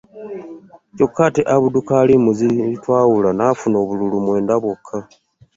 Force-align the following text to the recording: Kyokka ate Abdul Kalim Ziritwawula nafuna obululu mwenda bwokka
Kyokka 0.95 1.19
ate 1.29 1.41
Abdul 1.55 1.85
Kalim 1.89 2.23
Ziritwawula 2.37 3.29
nafuna 3.37 3.75
obululu 3.83 4.15
mwenda 4.25 4.53
bwokka 4.61 4.97